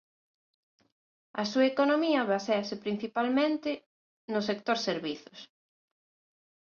A 1.41 1.43
súa 1.51 1.69
economía 1.73 2.29
baséase 2.33 2.75
principalmente 2.85 3.69
no 4.33 4.41
sector 4.49 4.77
servizos. 4.89 5.39